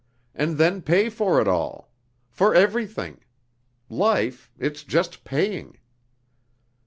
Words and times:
And 0.33 0.57
then 0.57 0.81
pay 0.81 1.09
for 1.09 1.39
it 1.39 1.47
all. 1.47 1.93
For 2.31 2.55
everything. 2.55 3.23
Life, 3.87 4.51
it's 4.57 4.83
just 4.83 5.23
paying." 5.23 5.77